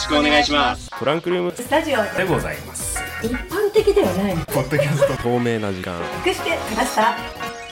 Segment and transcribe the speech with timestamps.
[0.00, 0.90] しくお願いします。
[0.98, 1.52] トランクルーム。
[1.54, 2.98] スタジオでございます。
[3.22, 4.34] 一般的ではない。
[4.34, 6.00] のポッドキャスト透明な時間。
[6.26, 7.10] 隠してきました？
[7.10, 7.16] あ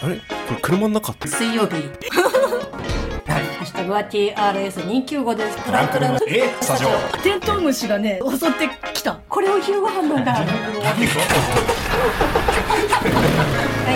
[0.09, 0.17] れ？
[0.19, 1.27] これ車の中って？
[1.27, 1.73] 水曜日。
[1.73, 5.57] ハッシュタグは TRS295 です。
[5.65, 6.21] トランクルーム。
[6.29, 6.53] え？
[6.61, 6.89] スタジオ。
[7.23, 9.19] テントウムシがね襲ってきた。
[9.29, 10.33] これを昼ご飯なんだ。
[10.35, 10.45] はい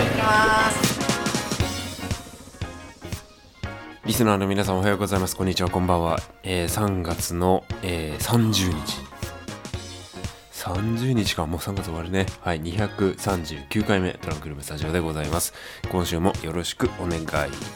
[0.03, 0.82] 行きます
[4.05, 5.37] リスナーの皆さんおはようございます。
[5.37, 5.69] こんにちは。
[5.69, 8.99] こんばんは、えー、3月の、えー、30日。
[10.51, 11.45] 30日か。
[11.45, 12.25] もう3月終わるね。
[12.41, 12.61] はい。
[12.61, 15.53] 239回目トランクルームスタジオでございます。
[15.89, 17.25] 今週もよろしくお願いい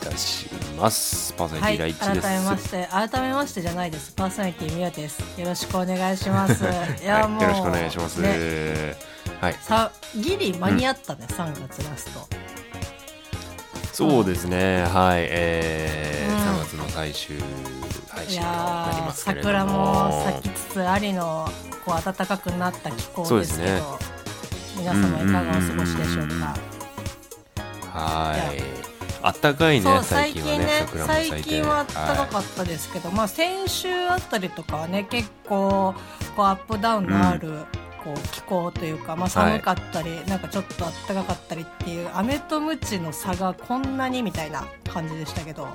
[0.01, 1.31] たします。
[1.37, 4.11] パーソナリティはい、ライチです、改めまして改めましてじゃないです。
[4.11, 5.39] パーソナリティみやです。
[5.39, 6.61] よろしくお願いします。
[7.01, 7.05] い。
[7.05, 8.97] や、もうはい、よろしくお願いします、ね。
[9.39, 9.55] はい。
[9.61, 12.27] さギリ間に合ったね、3月ラスト
[13.97, 14.83] そうですね。
[14.83, 15.25] はい。
[15.29, 16.37] えーうん。
[16.59, 17.37] 3月の最終
[18.09, 19.53] 配い信となりますけれども。
[19.53, 21.49] 桜も咲きつつありの
[21.83, 23.81] こう暖かくなった気候ですけどね。
[24.77, 26.55] 皆様いかがお過ごしでしょうか？
[27.91, 28.61] はい。
[29.23, 30.67] あったかいねそう最近はね
[31.07, 35.95] 最近は暖かかったですけど、まあ先週あたりとかはね結構
[36.35, 37.65] こうアップダウンのある、
[38.07, 45.67] こう気候というか、まあ、寒かったり、なんかちょっと暖かかったりっていう雨と鞭の差がこんなにみたいな感じでしたけど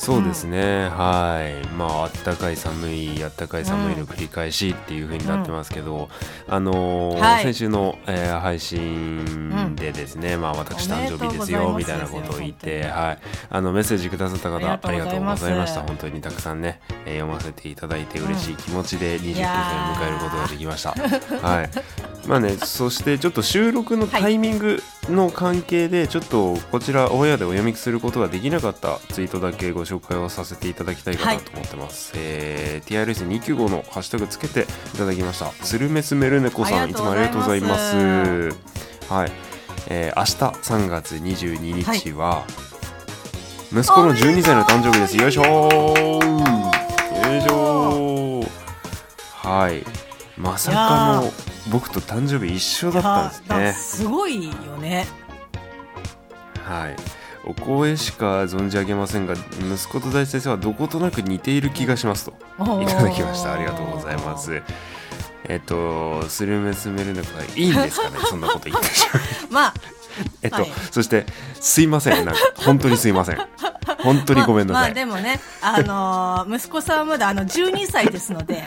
[0.00, 1.66] そうですね、はい。
[1.68, 6.08] まああったかい寒いあったかい寒いの繰り返しっていう風になってますけど、
[6.48, 7.42] あのーはい。
[7.42, 13.18] 先週の、えー配信でですね、まあ私誕生日ですよみたいなことを言って、はい、
[13.50, 15.10] あのメッセージくださった方ありがあとうございます。
[15.10, 15.82] りがとうございました。
[15.82, 19.46] 本当にたくさんね、えー読ませていただいて嬉しい気持ちで29歳を
[19.94, 20.92] 迎えることができました。
[21.46, 21.70] はい
[22.26, 32.12] まあね、そしてちょっと収録のタイミングの関係で、ちょっとこちらオンエアでお読みすることができなかったツイートだけご紹介をさせていただきたいかなと思ってます。
[32.16, 35.50] えー TRS295 のハッシュタグつけていただきました。
[35.64, 37.96] スルメスメルネコさん、いつもありがとうございます。
[39.08, 39.32] はい。
[39.88, 42.44] えー明日3月22日は、
[43.72, 45.16] 息子の12歳の誕生日です。
[45.16, 48.48] よいしょーよいしょー
[49.48, 49.84] はい。
[50.36, 53.72] まさかの僕と誕生日一緒だったんですね。
[53.72, 55.06] すごいよね
[56.64, 56.96] はい。
[57.44, 62.32] お声しか存じ上げませんが、息子と大地先生はどことなく似ている気がしますと。
[62.82, 63.54] いただきました。
[63.54, 64.62] ありがとうございます。
[65.48, 69.52] えっと、スルメスメルネコさん、いいんですかね、 そんなこと言ってしまう。
[69.52, 69.74] まあ
[70.42, 71.26] えっと、はいそして、
[71.60, 73.38] すいません、なんか、本当にすいません。
[74.02, 74.92] 本当にごめんなまあ、まさい。
[74.92, 78.64] あでもね、あのー息子さんはまだあの12歳ですので、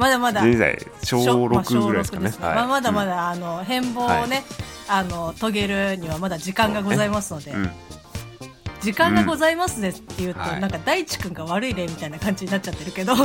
[0.00, 0.40] まだまだ。
[0.40, 2.24] 12歳、小小まあ6ぐらいですかね。
[2.24, 4.44] はい小六まあ、まだまだ、あの変貌をね、
[4.88, 7.70] あの遂げるにはまだ時間がございますので、うん。
[8.80, 13.18] 時間がございますねって言うと、はいなんか大地君が悪い例みたいな感じになっちゃってるけど い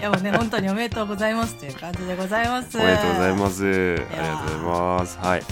[0.00, 3.62] やもうね本当におめでとうございますという感じでございますおめでとうございます。
[3.62, 5.18] ありーがとうございます。
[5.18, 5.42] はい。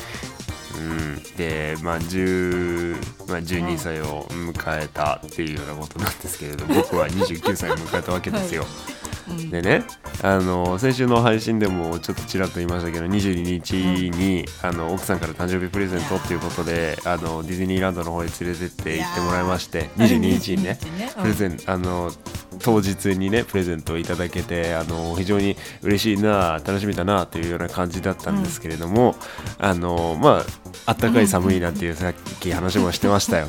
[0.76, 2.96] うん、で、まあ、10
[3.28, 4.52] まあ、12歳を迎
[4.82, 8.64] えたっていうようなことなんですけれど、僕は29歳を迎えたわけですよ。
[8.64, 8.66] う
[9.01, 9.01] ん
[9.50, 9.84] でね、
[10.22, 13.72] あの先週の配信でもちょっとちらっと言いましたけど22日
[14.10, 19.82] に、あの奥さんから誕生日プレゼントっていうことであのディズニーランドの方へ連れてって行ってもらいましてい。
[19.82, 21.12] やー22日にね22日ね。
[21.16, 21.22] うん。
[21.22, 22.12] プレゼンあの
[22.58, 29.16] 当日にねプレゼントをいただけてあの非常に嬉しいな楽しみだなというような感じだったんですけれども、
[29.58, 30.44] あのま
[30.86, 33.48] ああったかい寒いなんていうさっき話もしてましたよ。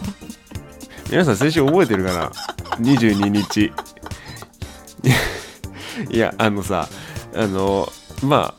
[1.10, 2.30] 皆さん先週覚えてるかな
[2.80, 3.72] ？22日
[6.10, 6.88] いやあのさ
[7.36, 7.88] あの
[8.24, 8.54] ま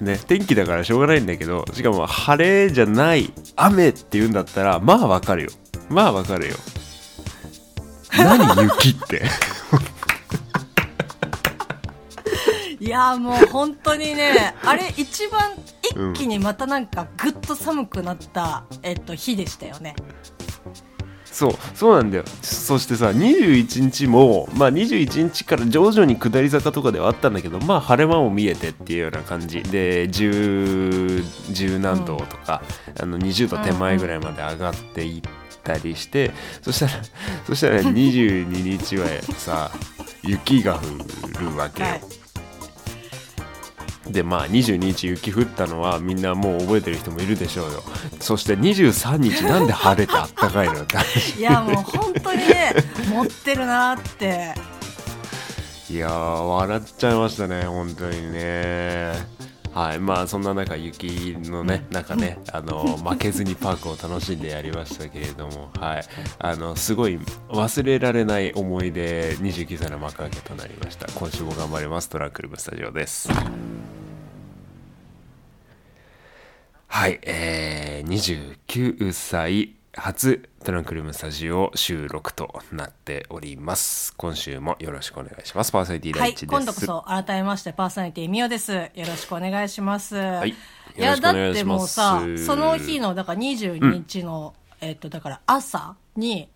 [0.00, 5.50] あね天気だからしょうがないんだけどしかも晴れじゃない雨っていうんだったらまあわかるよ。
[5.88, 6.56] まあわかるよ。
[8.16, 9.22] 何雪って。
[12.80, 15.52] いやーもう本当にねあれ一番
[15.82, 19.94] 一気にまたなんかぐっと寒くなった、えっと、日でしたよね
[21.38, 22.24] そうそうなんだよ。
[22.42, 29.62] そしてさ21日もまあ21日から徐々に下り坂とかではあったんだけどまあ晴れ間も見えてっていうような感じ。
[29.62, 32.60] で10 10何度とか、
[33.00, 35.22] あの20度手前ぐらいまで上がっていっ
[35.62, 36.92] たりして、そしたら
[37.46, 39.06] そしたら 22日は
[39.36, 39.70] さ
[40.24, 40.80] 雪が
[41.38, 42.17] 降るわけよ、はい
[44.10, 47.82] でまあ22日雪降ったのはみんなもう覚えてる人もいるでしょうよ。
[48.20, 50.74] そして23日なんで晴れてあったかいの
[51.38, 52.74] いやもう本当にね
[53.10, 54.54] 持ってるなーって。
[55.90, 59.38] いやー笑っちゃいましたね本当にね。
[59.72, 66.04] はい、まあそんな中雪のね中ねあの負けずにパークを楽しんでやりましたけれども、はい、
[66.38, 67.18] あのすごい
[67.48, 71.06] 忘れられない思い出29歳の幕開けとなりました。
[71.12, 72.08] 今週も頑張ります。
[72.08, 73.28] トランクルームスタジオです
[76.88, 84.14] はい、えー、29歳初トランクルームスタジオ収録となっております。
[84.16, 85.70] 今週もよろしくお願いします。
[85.70, 88.72] パーソナリティはい、第一です、今度こそ改めましてパーソナリティみおです。
[88.72, 90.16] よろしくお願いします。
[90.16, 90.54] はいい
[90.96, 96.48] や、よろしくおだってもうさ、その日の、だから22日の、えっと、だから朝に、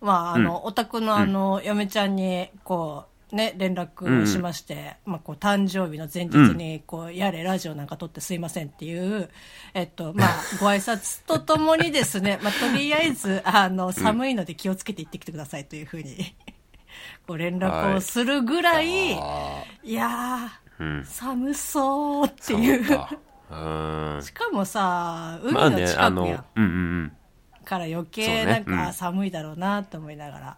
[0.00, 9.30] まあ、あの、お宅のあの、嫁ちゃんに、こう、ね、連絡しまして、まあ、こう、誕生日の前日に、こう、やれ、ラジオなんか撮ってすいませんっていう、
[9.74, 10.28] えっと、まあ、
[10.58, 16.34] ご挨拶とともにですね、 まあ、とりあえず、あの、寒いので気をつけて行ってきてくださいというふうに、
[17.26, 19.92] こう、連絡をするぐらい、あい。
[19.92, 22.84] やー、寒そうっていう。
[22.84, 23.10] か
[23.50, 24.22] うーん。
[24.22, 27.12] しかもさ、海まあね、の近くあの、やうんうんうん。
[27.64, 28.92] から余計ねなんかうん。
[28.92, 30.56] 寒いだろうなと思いながら。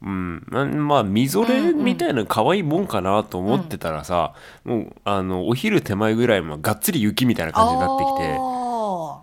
[0.00, 4.34] うん、ままあみぞれみたいな可愛いもんかなと思ってたらさ、
[4.64, 9.22] もうあのお昼手前ぐらいもがっつり雪みたいな感じになってきてあ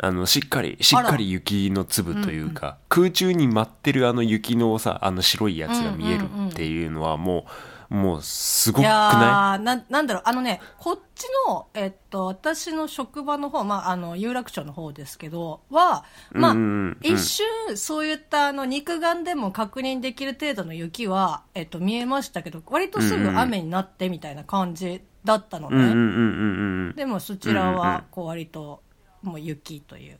[0.00, 7.50] あのしっかりしっかり雪の粒というか、空中に舞ってるあの雪のさあの白いやつが見えるっていうのはもう、
[7.88, 8.84] もうすごくーい？
[8.84, 16.98] やなーな、なんだろう、あのね、こっちの、えっと、私の職場の方、まあ、あの、有楽町の方ですけど、は、まあ、うんうんうん。
[17.00, 17.46] 一瞬、
[17.78, 26.94] そういった、あの、肉眼でも確認できる程度の雪は、えっと、見えましたけど、割とすぐ雨になってみたいな感じだったのね。
[26.94, 28.82] でも、そちらは、こう、割と、
[29.22, 30.18] もう雪という。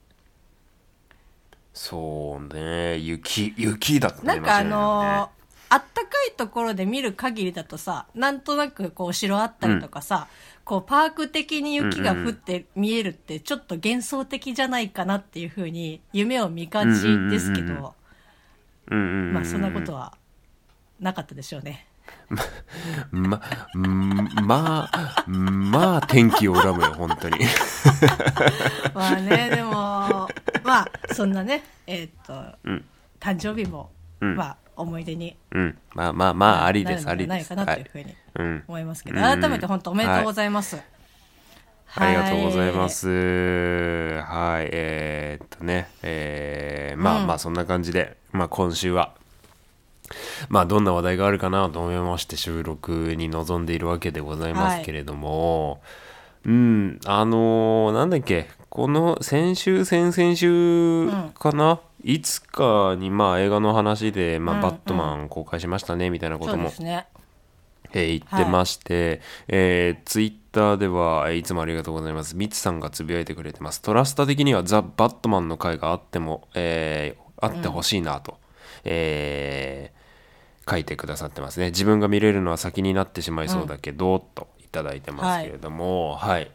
[1.75, 2.97] そうね。
[2.97, 4.26] 雪雪だったね。
[4.26, 5.38] なんかあのー
[5.70, 10.29] あったかいところで見る限りだとさ、なんとなくこう城あったりとかさ、
[10.65, 16.87] こうパーク的に雪が降って見えるってちょっと幻想的じゃないかなっていうふうに夢を見がち
[17.31, 17.94] ですけうんうんうんうんど、
[18.91, 19.32] うんうんうんうん。
[19.35, 20.17] まあそんなことは
[21.00, 21.87] なかったでしょうね。
[23.11, 23.41] ま、
[23.76, 27.38] んまあ、まあ、天気を恨むよ、本当に。
[28.94, 30.29] まあね、でも、
[30.64, 32.85] まあそんなね、えーっと、うん。
[33.21, 33.91] 誕生日も、
[34.21, 34.37] うん。
[34.37, 35.78] まあ思い出にうん。
[35.94, 37.26] まあまあまあ、ありでるありです。
[37.26, 37.80] のではないかなとはい。
[37.80, 38.64] いうふうにうん。
[38.69, 40.80] 思いますけど、うん改めて本当おめでとうございます。
[41.94, 43.08] ありがとうございます。
[43.08, 44.69] はい。
[44.70, 49.14] えーっとね、えー、まあうんまあ、そんな感じで、まあ今週は、
[50.48, 55.80] まあどんな話題があるかなと思いまして収録に臨んでいるわけでございますけれども、
[56.44, 66.71] うん、あのーなんだっけ、この先週、先々週かな、いつかにまあ映画の話で、まあ、うんバットマン公開しましたねみたいなことも。
[67.93, 72.37] えー言ってまして、えーツイッターでは、えーいつもありがとうございます。
[72.37, 73.81] ミツさんがつぶやいてくれてます。
[73.81, 78.39] トラスタ的にはザ・バットマンの回があっても、えーあってほしいなと、
[78.85, 79.99] えー
[80.71, 81.67] 書いてくださってますね。
[81.71, 86.50] 自分が見れるのは先になってしまいそうだけど、といただいてますけれども、はい。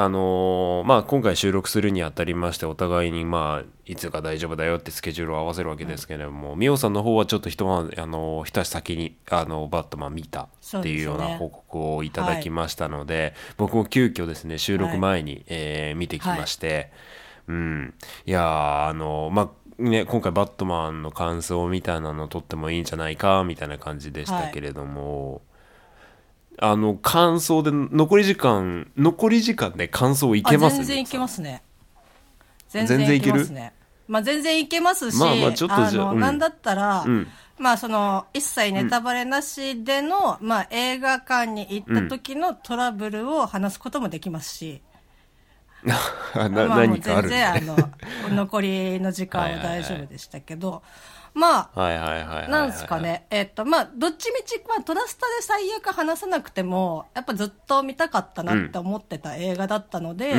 [0.00, 16.92] あのーまあ今回収録するにあたりましてお互いにまあいつか大丈夫だよってスケジュールを合わせるわけですけれども、ミオさんの方はちょっと一晩あの一足先にあのバットマン見たっていうような報告をいただきましたので僕も急遽ですね収録前に、えー見てきまして、
[17.48, 17.94] うん。
[18.24, 25.42] いやーあのまあね、今回バットマンの感想みたいなの撮ってもいいんじゃないかみたいな感じでしたけれども、
[26.60, 31.62] あの感想で残り時間残り時間で感想いけますあ全然いけますね。
[32.68, 33.38] 全全然いける？
[33.40, 33.72] ますね。
[34.06, 36.20] まあ全然いけますし、まあまあちょっとじゃあうん。
[36.20, 37.26] のなんだったら、うん。
[37.58, 44.82] まあその、一切ネタバレなしでの、まあ映画館に行った時のトラブルを話すこともできますし、
[45.84, 45.94] な
[46.34, 47.76] まあ何かあるん全然あの、
[48.34, 51.17] 残りの時間は大丈夫でしたけど、まあ、はいはい
[51.74, 53.26] はいはいはいなんですかね。
[53.30, 60.34] えっと、まあ、どっちみち、まあ、トラスタで最悪話さなくても、やっぱずっと見たかったなって思ってた映画だったので、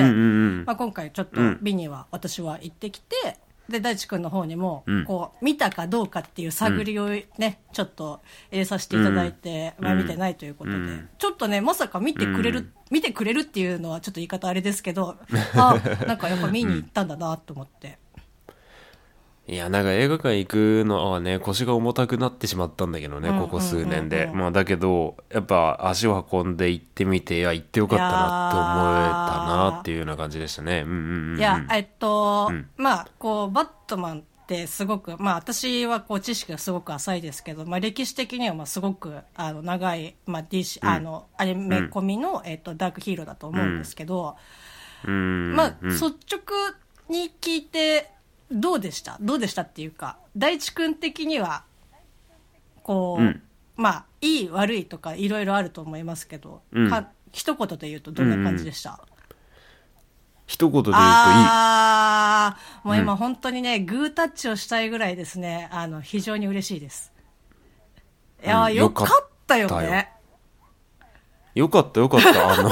[0.65, 1.59] まあ、今回ちょっとうん。
[1.61, 3.37] 美には私は行ってきて、
[3.69, 8.19] で、大地君の方にもうん、こう、見たかどうかっていう探りをね、ちょっと
[8.51, 9.85] 入れさせていただいて、うん。
[9.85, 11.09] まあ見てないということで、うん。
[11.17, 12.73] ちょっとね、まさか見てくれる、うん。
[12.89, 15.17] 見てくれるっていうのはちょっと言い方あれですけど、
[15.55, 17.99] あ、なんかやっぱ見に行ったんだなと思って。
[19.49, 30.83] いやなんか映画館行くのはね腰が重たくなってしまったんだけどね、うんうんここ数年で、うんうんまあだけどやっぱ足を運んで行ってみていや行ってよかったなって思えたなっていうような感じでしたね。
[30.85, 31.39] うんうんうんうん。
[31.39, 32.67] いや、えっと、うん。
[32.77, 44.35] まあ、こう、バットマンっってすごく、まあ私はこう知識がすごく浅いですけど、まあ歴史的にはまあすごくあの長い、まあ DC、あの、アニメ込みの、えっと、ダークヒーローだと思うんですけど、
[45.05, 45.55] うん。
[45.55, 45.89] まあうん。
[45.91, 46.39] 率直
[47.09, 48.09] に聞いて
[48.51, 49.17] どうでした？
[49.21, 51.63] どうでしたっていうか、大地君的には、
[52.83, 53.41] こう、うん。
[53.75, 56.89] まあいい悪いとかいろいろあると思いますけど、うん。
[56.89, 58.99] か一言で言うとどんな感じでした、
[60.47, 60.97] 一言で言うといい。
[60.99, 67.13] ああ、もう今本当にね、グータッチをしたいぐらいですね、あの、非常に嬉しいです。
[68.43, 69.07] いやー、うんよかっ
[69.45, 70.11] たよね。
[71.53, 72.51] よかったよかった。
[72.51, 72.71] あの、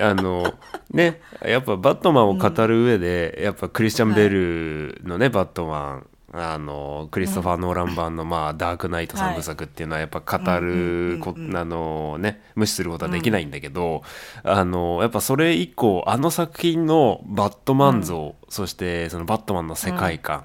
[0.00, 0.54] あの、
[0.90, 14.02] ね、やっぱバットマンを語る上で、やっぱクリスチャン・ベルのね、バットマン、あの、クリストファー・ノーラン版の、まあ、ダークナイト三部作っていうのは、やっぱ語るこ、あのね、無視することはできないんだけど、
[14.42, 20.44] あの、やっぱそれ以降、あの作品のバットマン像、そしてそのバットマンの世界観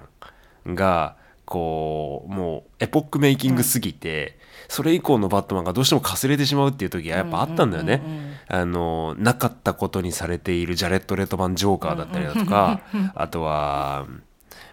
[0.65, 8.01] が、こう、もう、エポックメイキングすぎて、それ以降のバットマンがどうしてもかすれてしまうっていう時がやっぱあったんだよね。
[8.47, 12.81] あの、なかったことにされているジャレット・レッドマン・ジョーカーだったりだとか、
[13.15, 14.05] あとは、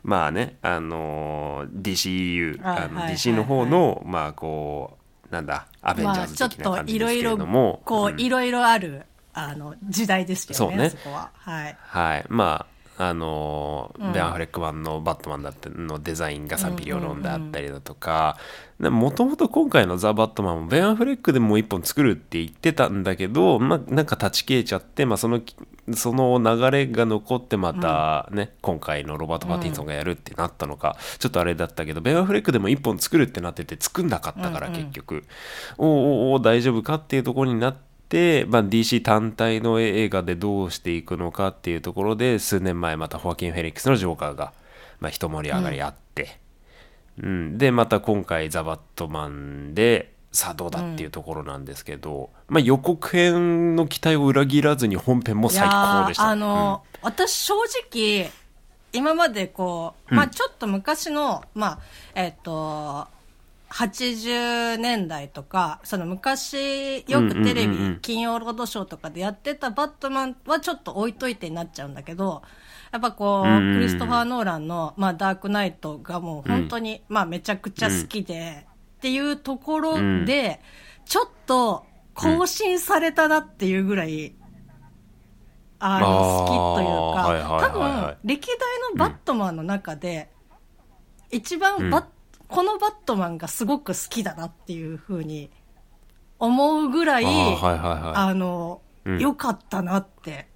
[0.03, 3.15] まあね、あの、DCU、あのはいはいはい。
[3.15, 4.99] DC の方の、まあこ
[5.31, 8.21] う、なんだ、アベンジャまあ、ーズちょっと的な感じいろいろですけれども、、こう、うん。
[8.21, 10.91] いろいろある、あの、時代ですよね、そうね。
[10.91, 11.31] そこは。
[11.35, 11.77] はい。
[11.81, 14.13] はい、まああのーうん。
[14.13, 18.37] ベン・アフレック版のバットマンだったのデザインが賛否両論であったりだとか
[18.79, 25.41] もともと今回の「ザ・バットマン」もベン・アフレックでもう一本作るって言ってたんだけど、まあ、なんか断ち切れちゃって、まあ、その
[25.95, 34.81] その流れが残ってまたね、今回のロバート・パティンソンがやるってなったのか、ちょっとあれだったけどベン・アフレックでも一本作るってなってて作んなかったからうんうん。
[34.83, 35.25] 結局、
[35.79, 37.90] おうおうおう大丈夫かっていうところになって。
[38.11, 44.53] で、まあ、DC 単体の映画でどうしていくのかっていうところで数年前またホアキン・フェリックスのジョーカーが、
[44.99, 46.39] まあ、一盛り上がりあって、
[47.23, 47.57] うん。
[47.57, 56.29] でまた今回「ザ・バットマン」でさあどうだっていうところなんですけど、まあ、予告編の期待を裏切らずに本編も最高でした。
[56.29, 57.55] あの、私正
[57.93, 58.31] 直、
[58.93, 61.79] 今までこう、まあちょっと昔の、まあ、
[62.15, 63.09] えっ、と、
[63.71, 67.95] 80年代とか、その昔よくテレうんうんうんうん。
[67.95, 72.43] ビ、金曜ロードショーとかでやってたバットマンはちょっと置いといてになっちゃうんだけど、
[72.93, 78.67] やっぱこう、うんうんうんクリストファー・ノーランの、まあダークナイトがもう本当に、まあめちゃくちゃ好きで、
[78.99, 80.61] っていうところで、
[81.05, 84.35] ちょっと更新されたなっていうぐらい、
[85.79, 86.87] あの、好きという
[87.25, 88.59] か、はいはいはいはい多分、歴代
[88.91, 90.31] のバットマンの中で、
[91.31, 92.05] 一番バッ、
[92.51, 95.51] このバットマンがすごく好きだなっていうふうに
[96.39, 98.13] 思うぐらい、あーはいはいはい。
[98.15, 99.19] あの、うん。
[99.19, 100.49] 良かったなって。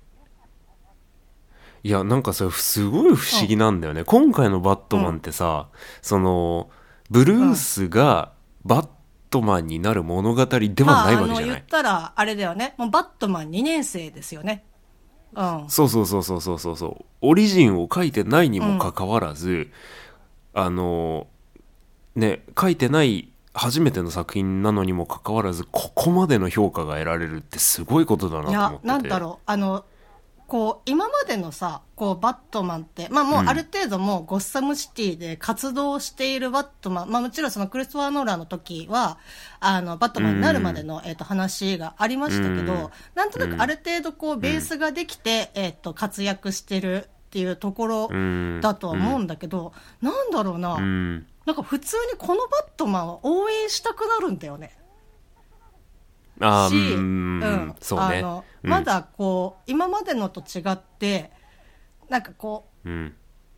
[1.83, 5.69] いやなんかそれすごい不思議なんだよね、今回のバットマンってさ、
[6.01, 6.71] その
[7.11, 8.33] ブルースが
[8.65, 8.89] バッ
[9.29, 12.75] トマンになる物語ではないわけじゃない、言ったら、あれだよね。
[12.79, 14.65] もうバットマン2年生ですよね。
[15.35, 15.65] うん。
[15.69, 16.77] そうそうそうそうそうそう。
[16.77, 19.71] そうオリジンを書いてないにもかかわらず、
[20.55, 21.27] あの
[22.17, 28.89] ね書いてない初めての作品なのにもかかわらずここまでの評価が得られるってすごいことだなといや思って、て。
[28.89, 29.85] なんだろう、あの、
[30.49, 39.19] こう、今までのさ、こう、バットマンって、まあもうある程度もうゴッサムシティで活動しているバットマン、まあもちろんそのクリストファー・ノーランの時は、
[39.61, 42.91] あの、バットマンになるまでの、えっ、と、話がありましたけど、うん。
[43.15, 48.61] なんとなくある程度こう、ベースができて、えっ、と、活躍してるっていうところうん。
[48.61, 54.69] だとは思うんだけど、なんだろうな、うんなんか普通にこのバットマンを応援したくなるんだよね。
[54.69, 58.19] し、あーうんそうね。
[58.19, 58.71] あの、うん。
[58.71, 61.31] まだこう、今までのと違って、
[62.09, 63.15] なんかこうん。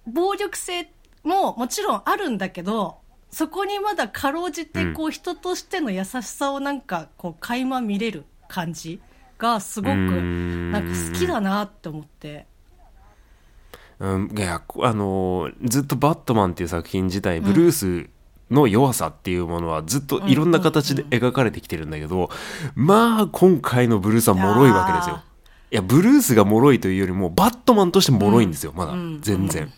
[0.06, 0.90] う、暴力性
[1.22, 2.98] ももちろんあるんだけど、
[3.30, 9.00] そこにまだかろうじて、こう、人としての優しさをなんか、こう、垣間見れる感じ
[9.38, 10.70] がすごく、うん。
[10.70, 12.46] なんか好きだなって思って。
[13.98, 18.10] うん、いやあのずっと「バットマン」っていう作品自体ブルース
[18.50, 22.30] の弱さっていうものはずっといろんな形で描かれてきてるんだけど、
[22.74, 25.22] まあ今回のブルースは脆いわけですよ。
[25.72, 29.20] いやブルースが脆いというよりもバットマンとして脆いんですよ、まだうん。
[29.20, 29.72] 全然。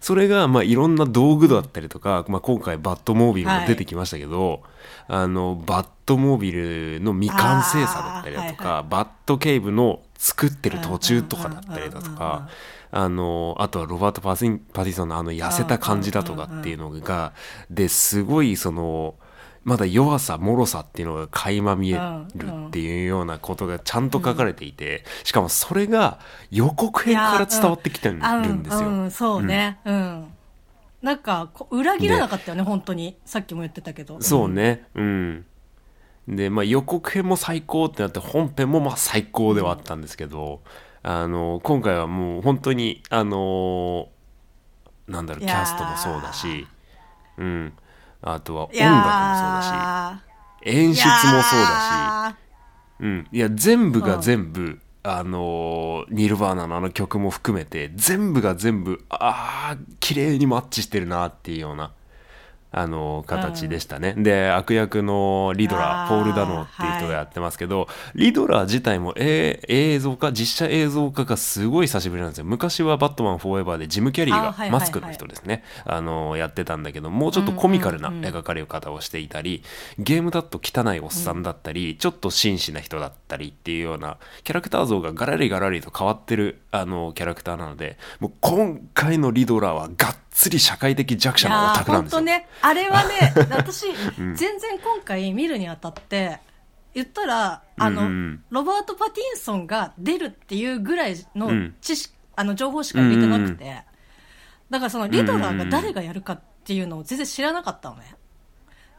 [0.00, 4.62] それが、まあ、いろんな道具だったりとか、まあ、今回バットモービルも出てきましたけど、
[5.08, 8.74] あのバットモービルの未完成さだったりだとか、あー。
[8.76, 12.48] はいバットケイブの作ってる途中とかだったりだとか、
[12.90, 17.32] あのあとはロバート・パティソンのあの痩せた感じだとかっていうのが
[17.70, 19.14] ですごいその
[19.64, 21.98] まだ弱さ脆さっていうのが垣間見え
[22.34, 28.88] るっていうようなことがちゃんと書かれていて、しかもそれが予告編から伝わってきてるんですよ。
[28.88, 29.78] うんうん、そうね。
[29.84, 30.32] うん。
[31.02, 34.22] なんか裏切らなかったよね本当にさっきも言ってたけど。
[34.22, 34.86] そうね。
[34.94, 35.44] うん。
[36.26, 40.62] でまあ予告編も最高ってなって本編もまあ最高ではあったんですけど、
[41.02, 44.08] あの今回はもう本当にあの
[45.06, 46.66] なんだろうキャストもそうだし
[47.38, 47.72] うん。
[48.20, 49.12] あとは音い楽もそうや
[49.54, 50.22] だ
[50.64, 52.48] し演ー出もそうだし
[53.00, 61.92] うん、いや全部が全部、あのーニルバーナのあの曲も含めて全部が全部ああ綺麗にマッチしてるなっていうような、
[62.70, 72.44] あのー形でしたね、で悪役のリドラあーポール・ダノーっていう人がやってますけど、リドラ自体も、えー映像化実写映像化がすごい久しぶりなんですよ。
[72.44, 74.34] 昔は「バットマンフォーエバー」でジム・キャリー
[74.64, 79.62] がマスクの人ですね、あのーやってたんだけどもうちょっとコミカルな描かれ方をしていたり、
[79.98, 92.18] ゲームだと汚いおっさんだったり、ちょっと紳士な人だったりっていうようなキャラクター像がガラリガラリと変わってるあのキャラクターなのでもう今回のリドラーはがっつり社会的弱者のオタクなんですよ。
[92.18, 96.38] 本当ね、あれはね、 私、全然今回見るにあたって、
[96.94, 98.44] 言ったら、あの、うんうん。
[98.50, 101.74] ロバート・パティンソンが出るっていうぐらいのうん。
[101.80, 103.84] 知識、あの、情報しか入れてなくて、
[104.70, 108.14] だからそのリドラーが誰がやるかっていうのを全然知らなかったのね。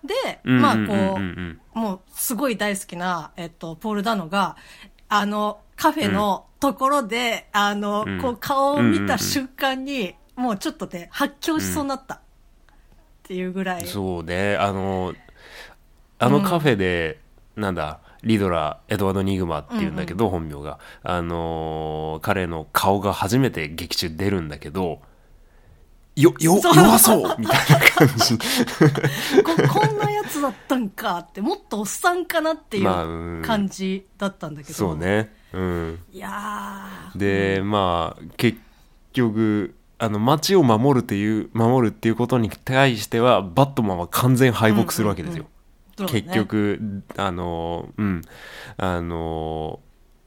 [0.03, 1.81] で、まあこう、うんうんうんうん。
[1.81, 4.57] もうすごい大好きな、えっと、ポール・ダノが、
[5.07, 8.21] あの、カフェのところで、あの、うん。
[8.21, 12.15] こう顔を見た瞬間に、もうちょっとね、発狂しそうになった。
[12.15, 12.19] っ
[13.23, 13.85] ていうぐらい。
[13.85, 15.13] そうねあの
[16.17, 17.19] あのカフェで、
[17.55, 25.01] なんだリドラーエドワード・ニグマっていうんだけど、本名があのー彼の顔が初めて劇中出るんだけど
[26.15, 28.37] よよ弱そうみたいな感じ
[29.43, 34.73] ここんなやつだったんかって、もっとおっさんかなっていまあうんう感じだったんだけど。
[34.73, 34.97] そう。
[34.97, 37.17] ねうんいやー。
[37.17, 38.57] でまあ結
[39.13, 45.45] 局あの街を守るっていう守るっていうことに対してはバットマンは完全敗北するわけですよ、
[45.97, 46.21] そうだね。
[46.21, 48.21] 結、局あのうん。
[48.77, 49.79] あの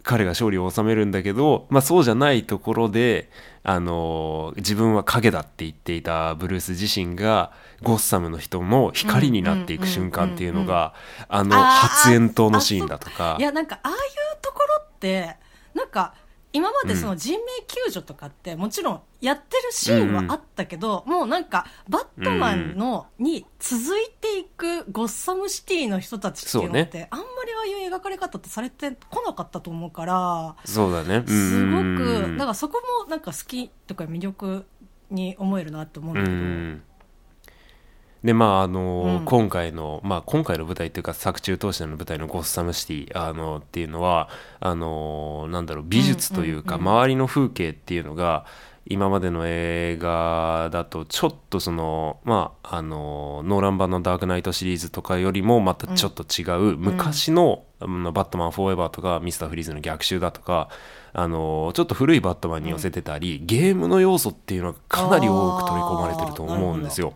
[0.05, 3.30] 彼が勝利を収めるんだけど、まあ、そうじゃないところで
[3.63, 10.95] あの自分は影だって言っていたブルース自身がゴッサムの人の光になっていく瞬間っていうのが
[11.28, 13.37] あの発煙筒のシーンだとか。
[13.39, 13.97] いや、なんか、ああいう
[14.41, 15.37] ところって、
[15.75, 16.15] なんか、
[16.52, 31.25] 今までその人命救助とかって、もちろんやってるシーンはあったけど、もうなんか、バットマンの、に続いていくゴッサムシティの人たちっていうのって、あんまりああいう描かれ方ってされてこなかったと思うから、そうだね。
[31.26, 34.67] すごうんく、だからそこもなんか好きとか魅力
[35.10, 36.82] に思えるなって思うんだけど、うん
[38.25, 39.25] でまああの、うん。
[39.25, 44.28] 今回の、まあ、今回の舞台っていうか作中通しての舞台の「ゴッサムシティ」あのっていうのは
[44.61, 48.45] あのなんだろう美術というか、うんうん周りの風景っていうのが
[48.87, 60.69] 今までの映画だとちょっとそのまああのノーラン版の「ダークナイト」シリーズとかよりもまたちょっと違う、昔の、あのバットマンフォーエバー」とか「ミスター・フリーズの逆襲」だとか
[61.13, 67.15] あのちょっと古いバットマンに寄せてたり、ゲームの要素っていうのがかなり多く取り込まれてると思うんですよ。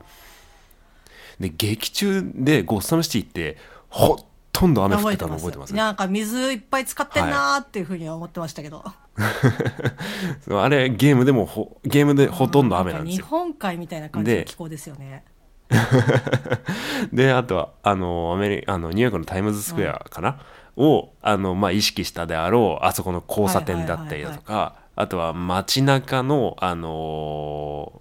[1.40, 3.56] で劇中でゴッサムシティって
[3.88, 4.18] ほ
[4.52, 5.74] とんど雨降ってたの覚えてます？
[5.74, 8.84] なんか水いっぱい使ってんなーっていうふうには思ってましたけど。
[10.46, 13.26] そうあれゲームでもほゲームでほとんど雨なんです日よ。
[13.26, 15.24] 本海みたいな感じので気候ですよね。
[17.12, 20.38] であとはあのアメリあのニューヨークのタイムズスクエアかな、
[20.76, 28.00] をあの、まあ、意識したであろうあそこの交差点だったりだとか、あとは街中のあの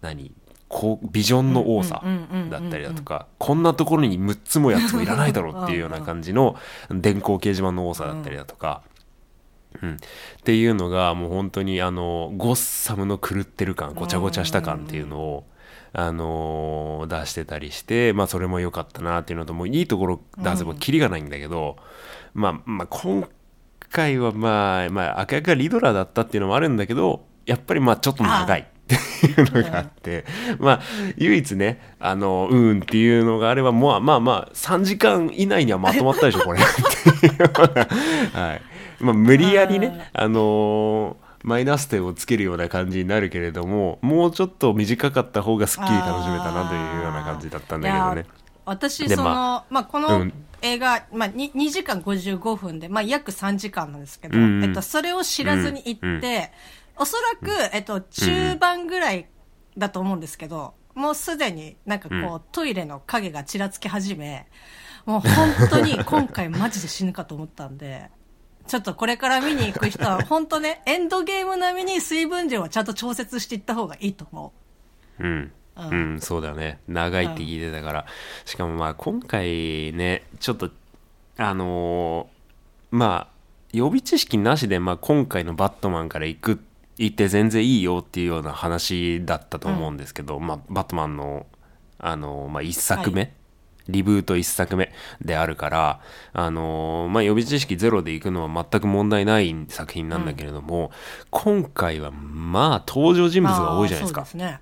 [0.00, 0.32] 何？
[0.72, 2.02] こうビジョンの多さ
[2.50, 6.56] だったりだとかこんなところに6つも8つもいらないだろうっていうような感じの
[6.90, 8.82] 電光掲示板の多さだったりだとか、
[9.82, 9.96] うん、っ
[10.44, 15.44] ていうのがもう本当にあのゴッサムの狂ってる感ごちゃごちゃした感っていうのを、
[15.92, 21.76] あのー出してたりして、まあ、それも良かったなっていうのともういいところ出せばキリがないんだけど、
[22.32, 23.28] まあ、まあ今
[23.90, 30.24] 回はまあ、まあ、悪役がリドラーだったっていうのもあるんだけどやっぱりまあちょっと長いっていうのがあって
[30.58, 30.80] まあ
[31.16, 36.60] 唯一ねあのうんっていうのがあればもうまあまあ3時間以内にはまとまったでしょこれ。
[36.62, 37.78] っていうよう
[38.34, 38.62] な、はい。
[39.00, 48.42] まあ、無理やりねあのーマイナス点をつけるような感じになるけれどももうちょっと短かった方がすっきり楽しめたなというような感じだったんだけどね。
[48.64, 50.32] 私、でその、ままあ、こうのん。
[50.62, 54.64] 映画、まあ2、2時間55分で、まあ、約3時間なんですけど、うんうん。
[54.64, 56.48] えっと、それを知らずに行って、うんう
[56.96, 59.26] おそらく、えっと、中盤ぐらい
[59.76, 62.40] だと思うんですけど、もうすでになんかこう、うん。
[62.52, 64.46] トイレの影がちらつき始め、
[65.06, 68.10] もう本当に 今回マジで死ぬかと思ったんで、
[68.66, 74.52] ちょっとこれから見に行く人は、本当ね、 エンドゲーム並みに水分量はちゃんと調節していった方がいいと思
[75.18, 75.24] う。
[75.24, 75.52] うん。
[75.76, 76.12] うん。
[76.12, 76.80] うん、そうだよね。
[76.86, 78.06] 長いって聞いてたから、
[78.44, 80.70] しかもまあ今回ねちょっと
[81.38, 83.32] あのーまあ
[83.72, 86.60] 予備知識なしで、まあ、今回のバットマンから行く
[86.98, 91.46] 行って全然いいよっていうような話だったと思うんですけど、まあ、バットマンの、
[91.98, 93.28] あのーまあ、1作目、は
[93.88, 96.00] リブート1作目であるから、
[96.32, 100.90] あのーまあ、予備知識ゼロで行くのは全く問題ない作品なんだけれども、
[101.30, 104.26] 今回はまあ登場人物が多いじゃないですか。
[104.36, 104.60] まあ。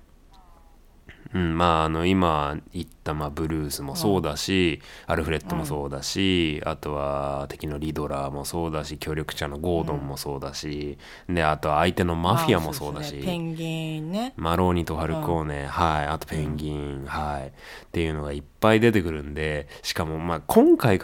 [1.31, 10.97] そうん、まああの今言った、まあ、ブルースもそうだし、アルフレッドもそうだし、あとは敵のリドラーもそうだし協力者のゴードンもそうだし、
[11.29, 14.33] であとは相手のマフィアもそうだし、ペンギンね。
[14.35, 17.47] マローニとファルコーネ、はいあとペンギン、はい。
[17.47, 17.51] っ
[17.91, 20.99] ていうのがいっぱい出てくるんでしかもまあ今回